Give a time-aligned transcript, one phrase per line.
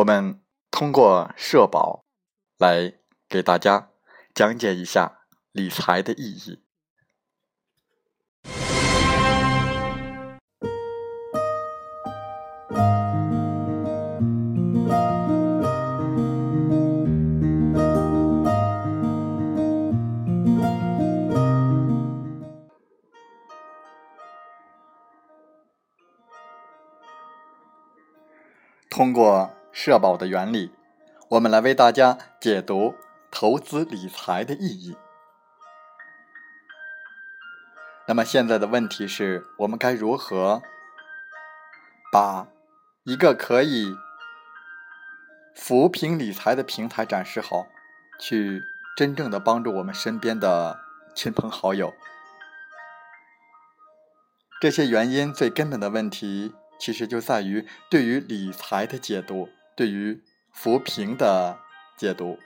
[0.00, 2.06] 我们通过社保
[2.56, 2.94] 来
[3.28, 3.90] 给大家
[4.34, 6.62] 讲解一下理财的意义。
[28.88, 29.59] 通过。
[29.72, 30.72] 社保的原理，
[31.28, 32.94] 我们来为大家解读
[33.30, 34.96] 投资理财的意义。
[38.06, 40.62] 那么现在的问题是我们该如何
[42.10, 42.48] 把
[43.04, 43.94] 一个可以
[45.54, 47.66] 扶贫理财的平台展示好，
[48.18, 48.64] 去
[48.96, 50.80] 真正的帮助我们身边的
[51.14, 51.94] 亲朋好友？
[54.60, 59.48] 这些原因最根本的问题，其实就在于对于理财的解读。
[59.80, 61.58] 对于扶贫的
[61.96, 62.38] 解读，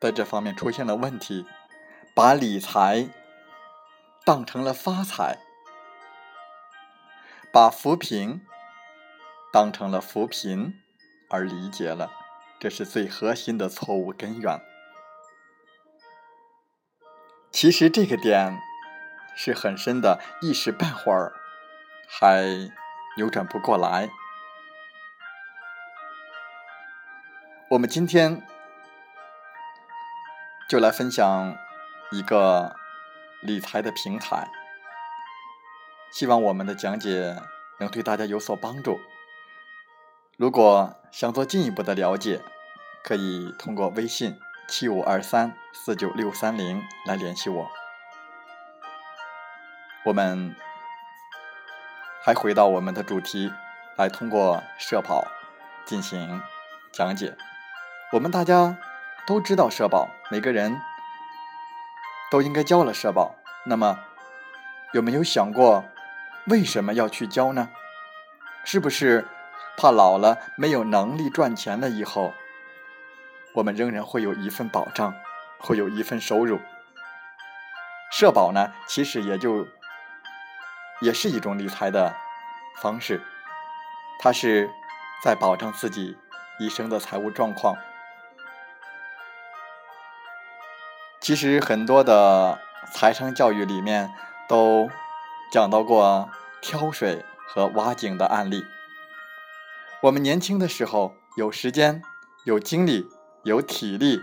[0.00, 1.46] 在这方面出现了问题，
[2.12, 3.08] 把理财
[4.24, 5.38] 当成了发财，
[7.52, 8.44] 把扶贫
[9.52, 10.74] 当成了扶贫
[11.30, 12.10] 而理解了，
[12.58, 14.58] 这是最核心的错误根源。
[17.52, 18.60] 其实这个点
[19.36, 21.32] 是很深的，一时半会儿
[22.08, 22.72] 还
[23.16, 24.10] 扭转不过来。
[27.74, 28.40] 我们今天
[30.68, 31.56] 就来分享
[32.12, 32.76] 一个
[33.40, 34.48] 理财的平台，
[36.12, 37.36] 希望我们的讲解
[37.80, 39.00] 能对大家有所帮助。
[40.36, 42.40] 如果想做进一步的了解，
[43.02, 47.68] 可以通过微信七五二三四九六三零来联系我。
[50.04, 50.54] 我们
[52.22, 53.52] 还回到我们的主题，
[53.96, 55.26] 来通过社保
[55.84, 56.40] 进行
[56.92, 57.36] 讲解。
[58.14, 58.76] 我们大家
[59.26, 60.80] 都知道社保，每个人
[62.30, 63.34] 都应该交了社保。
[63.66, 63.98] 那么，
[64.92, 65.84] 有没有想过
[66.46, 67.70] 为什么要去交呢？
[68.64, 69.26] 是不是
[69.76, 72.32] 怕老了没有能力赚钱了以后，
[73.52, 75.12] 我们仍然会有一份保障，
[75.58, 76.60] 会有一份收入？
[78.12, 79.66] 社保呢，其实也就
[81.00, 82.14] 也是一种理财的
[82.80, 83.20] 方式，
[84.20, 84.70] 它是
[85.20, 86.16] 在保障自己
[86.60, 87.76] 一生的财务状况。
[91.24, 92.58] 其实很多的
[92.92, 94.12] 财商教育里面
[94.46, 94.90] 都
[95.50, 96.28] 讲到过
[96.60, 98.62] 挑水和挖井的案例。
[100.02, 102.02] 我们年轻的时候有时间、
[102.44, 103.08] 有精力、
[103.42, 104.20] 有体力，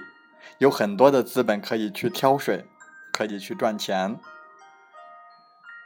[0.59, 2.67] 有很多的资本可以去挑水，
[3.11, 4.19] 可以去赚钱。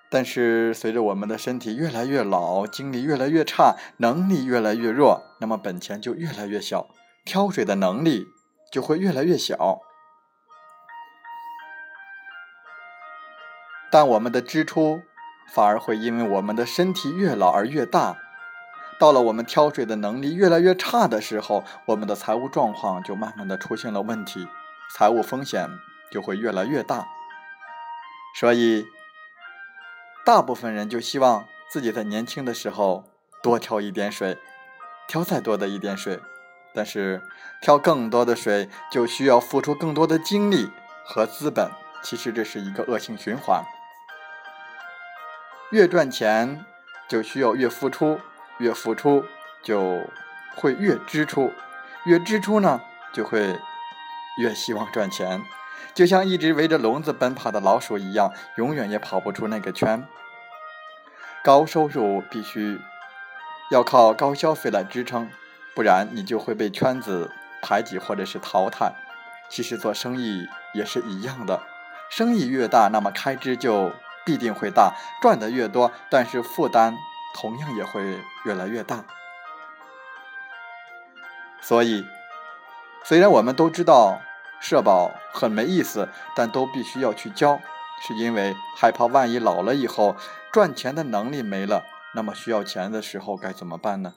[0.10, 6.90] 但是随着我们的身体越来越老，精力越来越差，能力越来越弱，那么本钱就越来越小，
[7.24, 8.26] 挑水的能力
[8.70, 9.80] 就会越来越小。
[13.96, 15.04] 但我们的支出
[15.48, 18.18] 反而会因为我们的身体越老而越大，
[19.00, 24.50] 到了我们挑水的能力越来越差的时候，我们的财务状况就慢慢的出现了问题，
[24.94, 25.70] 财务风险
[26.12, 27.08] 就会越来越大。
[28.38, 28.86] 所以，
[30.26, 33.06] 大部分人就希望自己在年轻的时候
[33.42, 34.38] 多挑一点水，
[35.08, 36.20] 挑再多的一点水，
[36.74, 37.22] 但是
[37.62, 40.70] 挑更多的水就需要付出更多的精力
[41.06, 41.72] 和资本，
[42.04, 43.64] 其实这是一个恶性循环。
[45.76, 46.64] 越赚钱
[47.06, 48.18] 就需要越付出，
[48.60, 49.26] 越付出
[49.62, 50.00] 就
[50.56, 51.52] 会越支出，
[52.06, 52.80] 越支出呢
[53.12, 53.60] 就会
[54.38, 55.44] 越希望赚钱。
[55.94, 60.08] 就像一直围着笼子奔跑的老鼠一样，永远也跑不出那个圈。
[61.44, 62.80] 高收入必须
[63.70, 65.30] 要靠高消费来支撑，
[65.76, 67.30] 不然你就会被圈子
[67.62, 68.94] 排挤或者是淘汰。
[69.50, 71.64] 其实做生意也是一样的，
[72.10, 73.92] 生意越大，那么开支就
[74.26, 76.98] 必定会大，赚的越多，但是负担
[77.34, 79.06] 同样也会越来越大。
[81.62, 82.06] 所以，
[83.04, 84.22] 虽然我们都知道。
[84.62, 87.60] 社保很没意思，但都必须要去交，
[88.02, 90.16] 是因为害怕万一老了以后
[90.52, 91.84] 赚钱的能力没了，
[92.16, 94.16] 那么需要钱的时候该怎么办呢？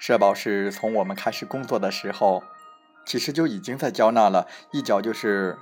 [0.00, 2.42] 社保是从我们开始工作的时候，
[3.08, 5.58] 其实就已经在交纳了，一缴就是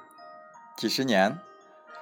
[0.77, 1.39] 几十年。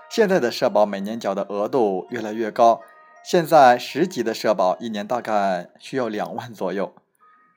[0.08, 2.80] 现在的社保每年缴的额度越来越高。
[3.22, 6.94] 现在十级的社保一年大概需要两万左右，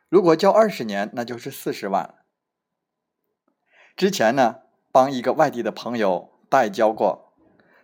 [0.09, 2.15] 如果交二十年，那就是四十万。
[3.95, 4.57] 之前呢，
[4.91, 7.31] 帮一个外地的朋友代交过，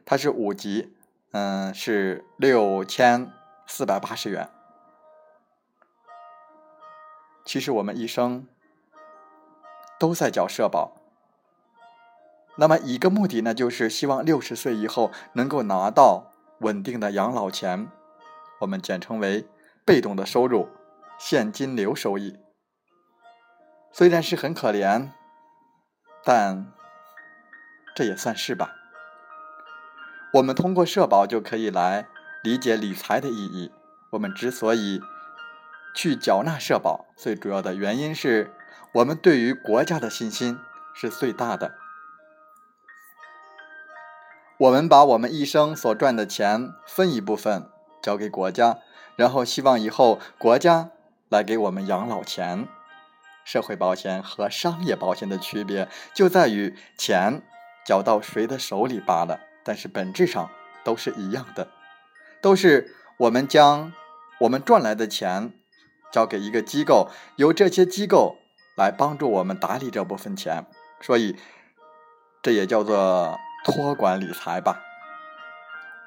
[0.03, 0.93] 他是五级，
[1.31, 3.31] 嗯，是六千
[3.65, 4.49] 四百八十元。
[7.45, 8.45] 其实我们一生
[10.03, 10.97] 都在缴社保，
[12.57, 16.33] 那么一个目的呢，就是希望六十岁以后能够拿到。
[16.59, 17.89] 稳定的养老钱，
[18.59, 19.47] 我们简称为
[19.85, 20.67] 被动的收入，
[21.17, 22.37] 现金流收益。
[23.93, 25.11] 虽然是很可怜，
[26.23, 26.71] 但
[27.95, 28.75] 这也算是吧。
[30.33, 32.07] 我们通过社保就可以来
[32.43, 33.71] 理解理财的意义。
[34.11, 35.01] 我们之所以
[35.95, 38.53] 去缴纳社保，最主要的原因是
[38.93, 40.59] 我们对于国家的信心
[40.93, 41.75] 是最大的。
[44.57, 47.69] 我们把我们一生所赚的钱分一部分
[48.01, 48.79] 交给国家，
[49.15, 50.91] 然后希望以后国家
[51.29, 52.67] 来给我们养老钱。
[53.43, 57.41] 社会保险和商业保险的区别就在于钱
[57.85, 60.49] 交到谁的手里罢了，但是本质上
[60.85, 61.67] 都是一样的，
[62.39, 63.91] 都是我们将
[64.41, 65.51] 我们赚来的钱
[66.09, 68.37] 交给一个机构，由这些机构
[68.75, 70.65] 来帮助我们打理这部分钱，
[71.01, 71.37] 所以
[72.41, 73.39] 这也叫做。
[73.65, 74.81] 托管理财吧，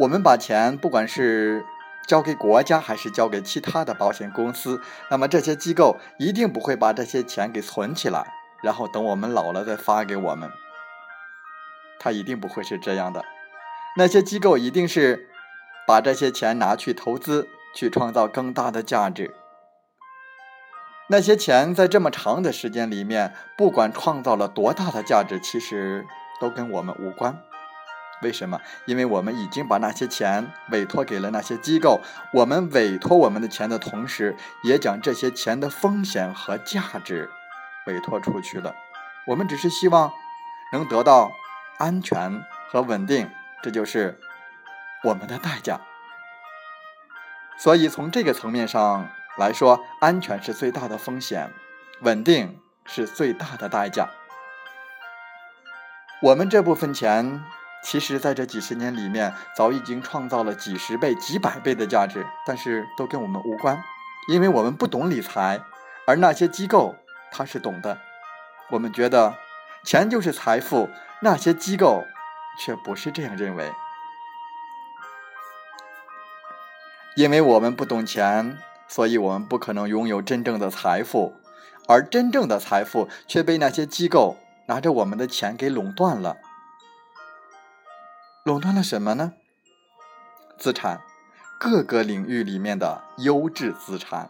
[0.01, 1.65] 我们把钱不管是
[2.07, 8.31] 交给国家还是交给其他的保险公司，那么这些机构一定不会把这些钱给存起来，
[8.63, 10.51] 然后等我们老了再发给我们。
[11.99, 13.25] 他一定不会是这样的，
[13.97, 15.31] 那些机构一定是
[15.87, 19.35] 把这些钱拿去投资，去创造更大的价值。
[21.09, 26.07] 那些钱在这么长的时间里面，不管创造了多大的价值，其实。
[26.39, 27.43] 都跟我们无关，
[28.21, 28.61] 为什么？
[28.85, 32.03] 因为我们已经把那些钱委托给了那些机构。
[32.35, 37.31] 我们委托我们的钱的同时，也将这些钱的风险和价值
[37.87, 38.75] 委托出去了。
[39.27, 40.13] 我们只是希望
[40.73, 41.33] 能得到
[41.79, 43.31] 安全和稳定，
[43.63, 44.21] 这就是
[45.05, 45.81] 我们的代价。
[47.57, 51.53] 所以从这个层面上来说，安全是最大的风险，
[52.01, 54.09] 稳定是最大的代价。
[56.23, 57.45] 我们这部分钱，
[57.85, 63.83] 其实在这几十年里面，早已经创造了几十倍、几百倍的价值，但是都跟我们无关，
[64.29, 65.61] 因为我们不懂理财，
[66.07, 66.97] 而那些机构
[67.31, 67.99] 他是懂的。
[68.71, 69.35] 我们觉得
[69.85, 70.89] 钱就是财富，
[71.21, 72.03] 那些机构
[72.59, 73.71] 却不是这样认为，
[77.15, 81.35] 因为我们不懂钱，所以我们不可能拥有真正的财富，
[81.89, 84.37] 而真正的财富却被那些机构。
[84.69, 86.39] 拿着我们的钱给垄断了，
[88.43, 89.35] 垄断了什么呢？
[90.59, 91.03] 资产，
[91.61, 94.29] 各个领域里面的优质资产，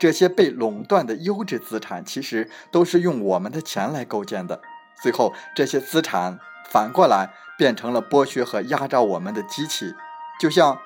[0.00, 4.60] 这些被垄断的优质资产，其实都是用我们的钱来构建的。
[5.00, 9.94] 最后，这些资产反过来变成了剥削和压榨我们的机器，
[10.40, 10.80] 就像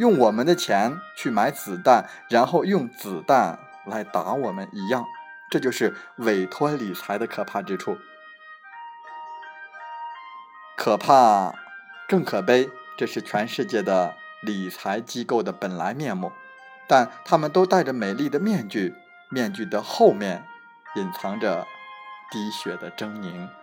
[0.00, 5.04] 用我们的钱去买子弹，然后用子弹来打我们一样。
[5.50, 7.98] 这就是委托理财的可怕之处，
[10.74, 11.54] 可怕
[12.08, 12.70] 更可悲。
[12.96, 16.32] 这是全世界的理财机构的本来面目，
[16.88, 18.94] 但他们都戴着美丽的面具，
[19.28, 20.46] 面具的后面
[20.96, 21.66] 隐藏着
[22.30, 23.59] 滴血的狰狞。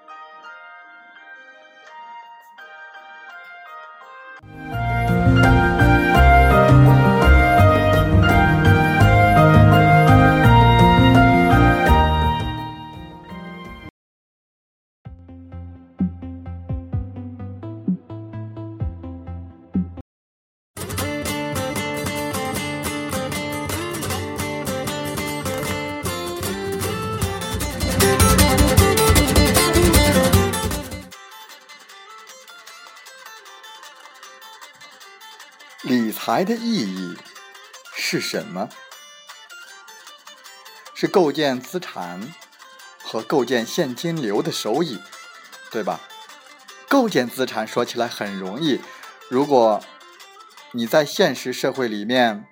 [35.83, 37.15] 理财的意义
[37.95, 38.67] 是什么？
[40.95, 42.33] 是构建资产
[43.03, 44.99] 和构建现金流的收益，
[45.69, 45.99] 对吧？
[46.89, 48.81] 构建资产说起来很容易，
[49.29, 49.83] 如果
[50.71, 52.47] 你在现实社会里面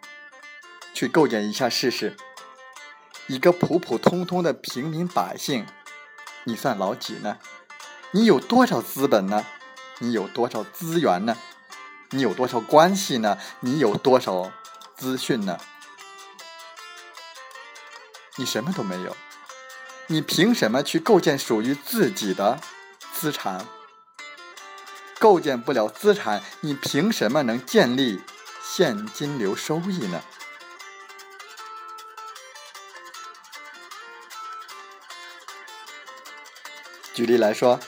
[0.94, 2.15] 去构建一下试试，
[3.25, 5.65] 一个普普通通的平民百姓，
[6.44, 7.39] 你算老几呢？
[8.12, 9.44] 你有多少资本呢？
[9.98, 11.36] 你有多少资源呢？
[12.12, 13.38] 你有多少关系呢？
[13.59, 14.51] 你有多少
[14.95, 15.59] 资讯呢？
[18.38, 19.15] 你什么都没有，
[20.07, 22.59] 你凭什么去构建属于自己的
[23.13, 23.65] 资产？
[25.19, 28.21] 构建不了资产，你凭什么能建立
[28.62, 30.21] 现金流收益呢？
[37.13, 37.79] 举例来说，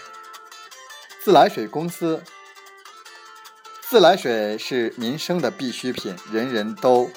[1.22, 2.24] 自来水公司。
[3.90, 7.10] 自来水是民生的必需品，人人都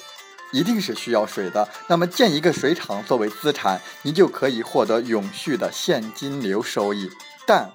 [0.53, 1.67] 一定是需要水的。
[1.87, 7.11] 那么建一个水厂作为资产，你就可以获得永续的现金流收益。
[7.45, 7.73] 但，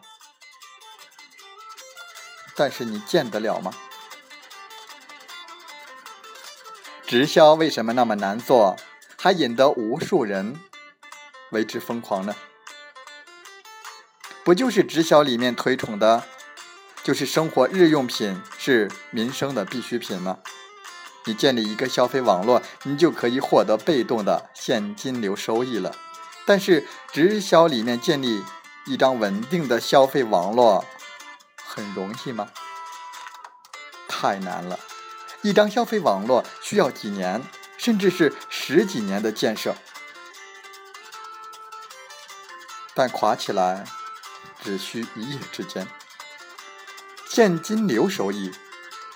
[2.57, 3.71] 但是你建得了吗？
[7.07, 8.77] 直销为什么那么难做，
[9.19, 10.59] 还引得无数人
[11.51, 12.35] 为之疯狂呢？
[14.43, 16.25] 不就是直销里面推崇的？
[17.07, 20.39] 就是生活日用品是民生的必需品吗？
[21.25, 25.95] 你建立一个消费网络，你就可以获得被动的现金流收益了。
[26.45, 28.43] 但是直销里面建立
[28.87, 30.85] 一张稳定的消费网络
[31.65, 32.49] 很容易吗？
[34.09, 34.81] 太难了！
[35.43, 37.41] 一张消费网络需要几年，
[37.79, 39.77] 甚至是十几年的建设，
[42.95, 43.85] 但垮起来
[44.61, 45.87] 只需一夜之间。
[47.37, 48.51] 现金流收益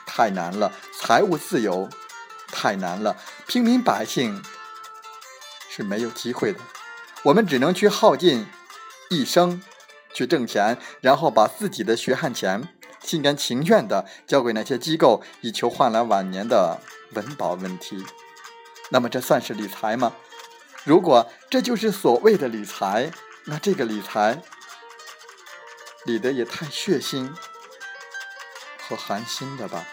[0.05, 1.89] 太难了，财务自由
[2.49, 4.45] 太难了，平民百姓
[5.71, 6.61] 是没有机会的。
[7.23, 8.47] 我们只能去耗尽
[9.09, 9.63] 一生
[10.13, 12.69] 去挣钱，然后把自己的血汗钱
[13.03, 16.79] 心甘情愿的交给那些机构，以求换来晚年的
[17.15, 18.05] 温饱问题。
[18.91, 20.13] 那么这算是理财吗？
[20.85, 23.11] 如果这就是所谓的理财，
[23.47, 24.43] 那这个理财
[26.05, 27.33] 理得也太血腥。
[28.91, 29.87] 不寒心的吧。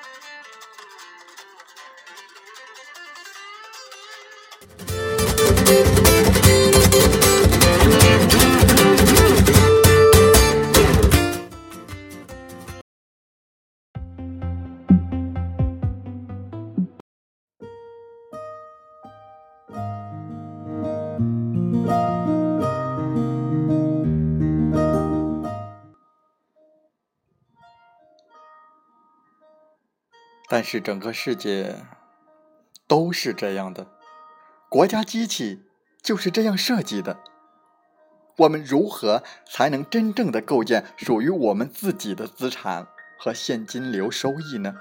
[30.50, 31.76] 但是整个世界
[32.88, 33.88] 都是这样的，
[34.70, 35.66] 国家机器
[36.02, 37.20] 就是这样设计的。
[38.38, 42.88] 我们如何才能真正的构建属于我们自己的资产
[43.20, 44.76] 和现金流收益呢？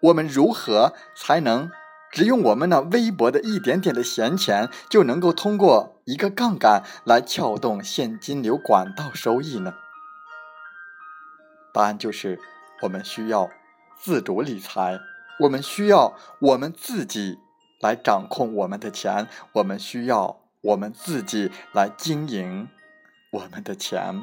[0.00, 1.70] 我们如何才能
[2.10, 9.74] 只用我们那微薄的一点点的闲钱，就能够通过一个杠杆来撬动现金流管道收益呢？
[11.72, 12.40] 答案就是
[12.82, 13.48] 我们需要。
[13.98, 15.00] 自主理财，
[15.40, 17.38] 我们需要我们自己
[17.80, 22.68] 来掌控我们的钱，我们需要我们自己来经营
[23.32, 24.22] 我们的钱，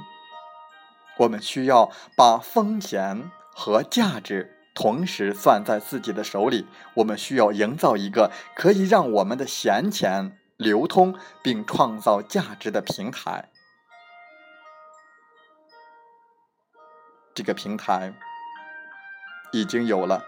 [1.18, 6.66] 我们需要把风险和价值同时攥在自己的手里，
[6.96, 13.50] 我们需要营造一个可以让我们的闲钱流通并创造价值的平台，
[17.34, 18.14] 这个平台。
[19.54, 20.26] 已经有了。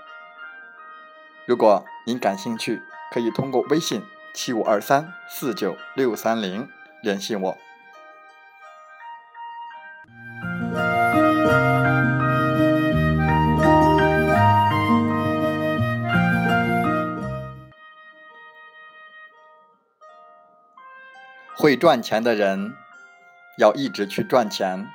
[1.48, 4.04] 如果您感兴趣，可以通过微信
[4.34, 6.70] 七五二三四九六三零
[7.02, 7.58] 联系我。
[21.58, 22.76] 会赚钱的人
[23.58, 24.88] 要一直去赚钱，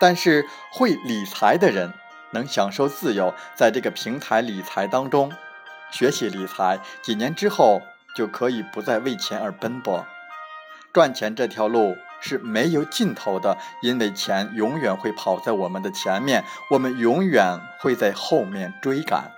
[0.00, 1.94] 但是会理财的人。
[2.32, 5.32] 能享受自由，在这个平台理财当中
[5.90, 7.82] 学习理财，几年之后
[8.14, 10.06] 就可以不再为钱而奔波。
[10.92, 19.30] 赚钱这条路是没有尽头的，因为钱永远会跑在我们的前面，我们永远会在后面追赶。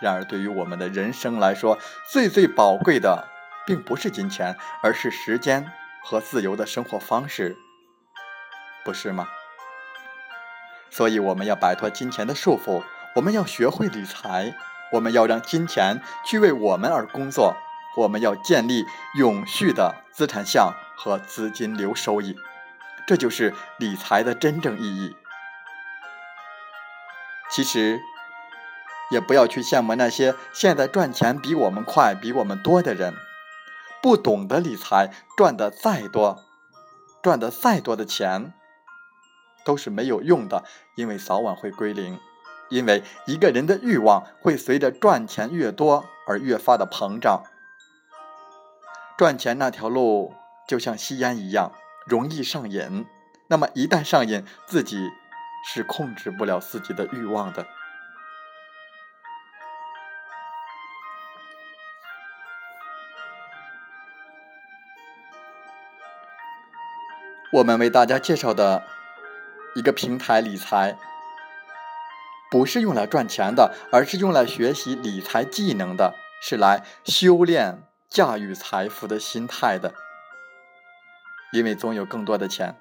[0.00, 1.78] 然而，对于我们的人生来说，
[2.10, 3.28] 最最宝贵的
[3.66, 5.70] 并不是金钱，而是时间
[6.02, 7.56] 和自由的生活方式，
[8.84, 9.28] 不是吗？
[10.90, 12.82] 所以，我们要摆脱金钱的束缚，
[13.14, 14.54] 我们要学会理财，
[14.92, 17.56] 我们要让金钱去为我们而工作，
[17.96, 18.84] 我们要建立
[19.16, 22.36] 永续的资产项和资金流收益，
[23.06, 25.16] 这就是理财的真正意义。
[27.50, 28.00] 其实，
[29.10, 33.14] 也不要去羡慕那些现在赚钱比我们快、比我们多的人。
[34.00, 36.44] 不懂得理财，赚的再多，
[37.20, 38.54] 赚的再多的钱，
[39.64, 40.64] 都是没有用的，
[40.96, 42.18] 因为早晚会归零。
[42.68, 47.42] 因为一个人的欲望会随着赚钱越多而越发的膨胀。
[49.16, 50.34] 赚钱那条路
[50.68, 51.72] 就像吸烟一样，
[52.06, 53.06] 容易上瘾。
[53.48, 55.08] 那么一旦上瘾，自己
[55.64, 57.66] 是控制不了自己的欲望的。
[67.50, 68.84] 我们为大家介绍的
[69.78, 70.98] 一个平台理财，
[72.50, 79.94] 不是用来赚钱的，而是用来学习理财技能的，是来修炼驾驭财富的心态的。
[81.52, 82.76] 因为总有更多的钱，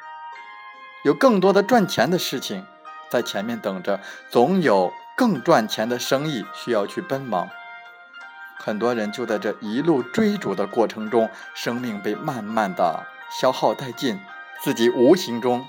[1.03, 2.65] 有更多的赚钱的事情
[3.11, 3.99] 在前面等着，
[4.31, 7.47] 总有更赚钱的生意需要去奔忙。
[8.57, 13.05] 很多人就在这一路追逐的过程中，生命被慢慢的
[13.39, 14.19] 消耗殆尽。
[14.63, 15.67] 自己无形中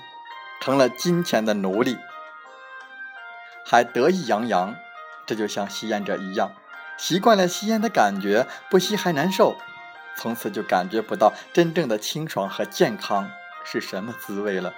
[0.61, 1.97] 成了金钱的奴隶，
[3.65, 4.75] 还得意洋洋，
[5.25, 6.51] 这就像吸烟者一样，
[6.97, 9.55] 习惯了吸烟的感觉，不吸还难受，
[10.17, 13.31] 从此就感觉不到真正的清爽和健康
[13.63, 14.73] 是什么滋味了。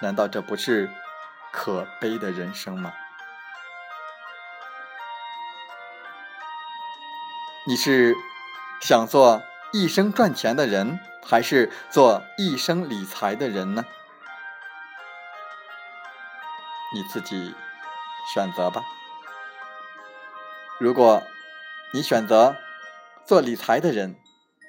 [0.00, 0.90] 难道这不是
[1.50, 2.92] 可悲的人生吗？
[7.66, 8.14] 你是
[8.80, 11.00] 想做一生赚钱的人？
[11.28, 13.84] 还是做一生理财的人呢？
[16.92, 17.54] 你自己
[18.34, 18.82] 选择吧。
[20.78, 21.22] 如果
[21.92, 22.56] 你选择
[23.24, 24.16] 做理财的人，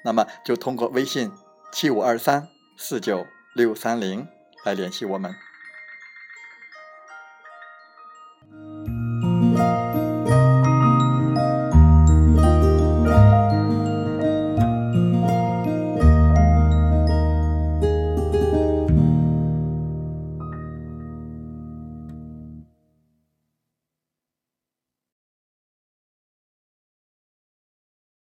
[0.04, 1.32] 那么就通过微信
[1.72, 4.26] 七五二三四九六三零
[4.64, 5.34] 来联系我们。